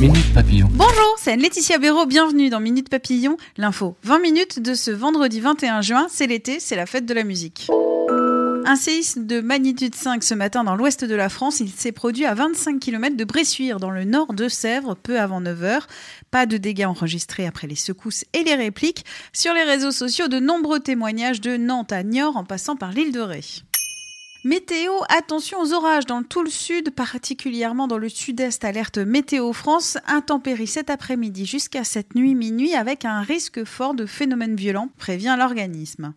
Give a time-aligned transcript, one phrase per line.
[0.00, 0.68] Minute Papillon.
[0.74, 3.96] Bonjour, c'est Laetitia Béraud, bienvenue dans Minute Papillon, l'info.
[4.04, 7.68] 20 minutes de ce vendredi 21 juin, c'est l'été, c'est la fête de la musique.
[8.64, 11.58] Un séisme de magnitude 5 ce matin dans l'ouest de la France.
[11.58, 15.40] Il s'est produit à 25 km de Bressuire, dans le nord de Sèvres, peu avant
[15.40, 15.80] 9 h.
[16.30, 19.04] Pas de dégâts enregistrés après les secousses et les répliques.
[19.32, 23.10] Sur les réseaux sociaux, de nombreux témoignages de Nantes à Niort en passant par l'île
[23.10, 23.40] de Ré.
[24.44, 28.64] Météo, attention aux orages dans tout le sud, particulièrement dans le sud-est.
[28.64, 34.06] Alerte Météo France, intempéries cet après-midi jusqu'à cette nuit minuit avec un risque fort de
[34.06, 36.14] phénomènes violents, prévient l'organisme.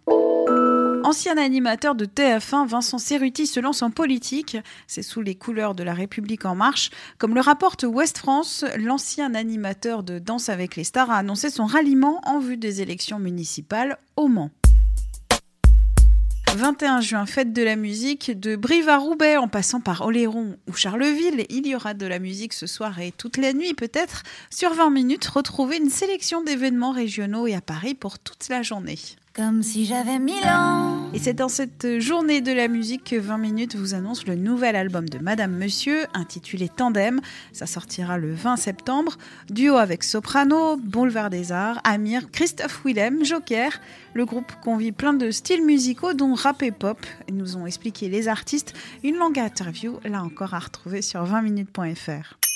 [1.03, 4.55] Ancien animateur de TF1, Vincent Cerruti se lance en politique.
[4.85, 6.91] C'est sous les couleurs de la République en marche.
[7.17, 11.65] Comme le rapporte Ouest France, l'ancien animateur de Danse avec les stars a annoncé son
[11.65, 14.51] ralliement en vue des élections municipales au Mans.
[16.55, 20.73] 21 juin, fête de la musique, de Brive à Roubaix en passant par Oléron ou
[20.73, 21.45] Charleville.
[21.49, 24.23] Il y aura de la musique ce soir et toute la nuit peut-être.
[24.49, 28.99] Sur 20 minutes, retrouvez une sélection d'événements régionaux et à Paris pour toute la journée.
[29.33, 31.09] Comme si j'avais mille ans.
[31.13, 34.75] Et c'est dans cette journée de la musique que 20 minutes vous annonce le nouvel
[34.75, 37.21] album de Madame Monsieur, intitulé Tandem.
[37.53, 39.17] Ça sortira le 20 septembre.
[39.49, 43.71] Duo avec Soprano, Boulevard des Arts, Amir, Christophe Willem, Joker.
[44.13, 46.99] Le groupe convie plein de styles musicaux, dont rap et pop.
[47.29, 48.73] Ils nous ont expliqué les artistes.
[49.01, 52.50] Une longue interview, là encore à retrouver sur 20minutes.fr.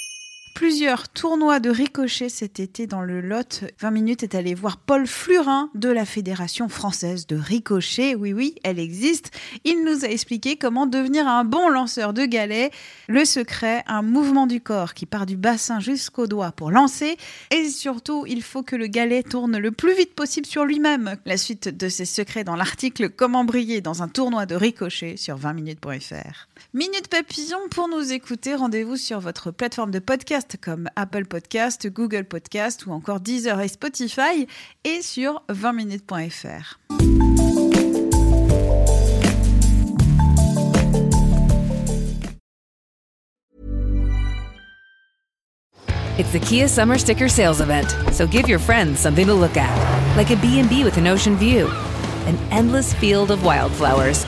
[0.56, 3.66] Plusieurs tournois de ricochet cet été dans le Lot.
[3.82, 8.16] 20 minutes est allé voir Paul Flurin de la Fédération française de ricochet.
[8.16, 9.32] Oui, oui, elle existe.
[9.66, 12.72] Il nous a expliqué comment devenir un bon lanceur de galets.
[13.10, 17.18] Le secret, un mouvement du corps qui part du bassin jusqu'au doigt pour lancer.
[17.52, 21.18] Et surtout, il faut que le galet tourne le plus vite possible sur lui-même.
[21.26, 25.38] La suite de ces secrets dans l'article Comment briller dans un tournoi de ricochet sur
[25.38, 26.48] 20minutes.fr.
[26.74, 32.24] Minute Papillon, pour nous écouter, rendez-vous sur votre plateforme de podcast comme Apple Podcast, Google
[32.24, 34.48] Podcast ou encore Deezer et Spotify
[34.84, 36.78] et sur 20minutes.fr.
[46.18, 50.16] It's the Kia Summer Sticker Sales Event, so give your friends something to look at,
[50.16, 51.68] like a B&B with an ocean view,
[52.26, 54.26] an endless field of wildflowers,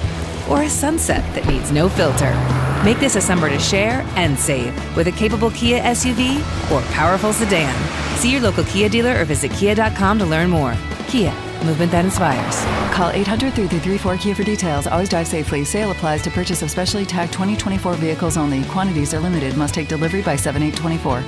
[0.50, 2.34] or a sunset that needs no filter.
[2.84, 6.38] Make this a summer to share and save with a capable Kia SUV
[6.72, 7.74] or powerful sedan.
[8.18, 10.76] See your local Kia dealer or visit kia.com to learn more.
[11.08, 11.34] Kia,
[11.66, 12.64] movement that inspires.
[12.94, 14.88] Call 800 334 Kia for details.
[14.88, 15.64] Always drive safely.
[15.66, 18.64] Sale applies to purchase of specially tagged 2024 vehicles only.
[18.66, 19.58] Quantities are limited.
[19.58, 21.24] Must take delivery by 7824.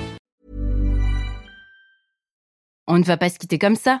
[2.88, 4.00] On ne va pas se quitter comme ça.